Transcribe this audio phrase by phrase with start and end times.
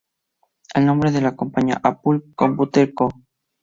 [0.73, 3.11] El nombre de la compañía, "Apple Computer Co.